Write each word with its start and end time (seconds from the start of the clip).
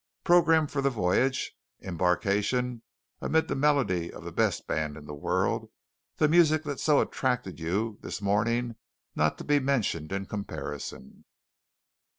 Program 0.23 0.65
for 0.65 0.81
the 0.81 0.89
voyage: 0.89 1.55
embarkation 1.83 2.81
amid 3.21 3.47
the 3.47 3.55
melody 3.55 4.11
of 4.11 4.23
the 4.23 4.31
best 4.31 4.65
band 4.65 4.97
in 4.97 5.05
the 5.05 5.13
world; 5.13 5.69
that 6.17 6.31
music 6.31 6.63
that 6.63 6.79
so 6.79 7.01
attracted 7.01 7.59
you 7.59 7.99
this 8.01 8.19
morning 8.19 8.77
not 9.15 9.37
to 9.37 9.43
be 9.43 9.59
mentioned 9.59 10.11
in 10.11 10.25
comparison. 10.25 11.25